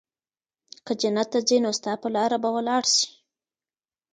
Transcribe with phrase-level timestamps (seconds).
[0.85, 3.07] که جنت ته ځي نو ستا په لار به ولاړ سي